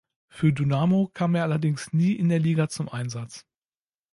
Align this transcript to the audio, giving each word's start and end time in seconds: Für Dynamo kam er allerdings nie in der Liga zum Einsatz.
Für 0.29 0.51
Dynamo 0.51 1.11
kam 1.13 1.35
er 1.35 1.43
allerdings 1.43 1.93
nie 1.93 2.13
in 2.13 2.29
der 2.29 2.39
Liga 2.39 2.69
zum 2.69 2.89
Einsatz. 2.89 3.45